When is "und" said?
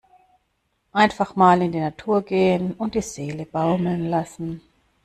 2.73-2.95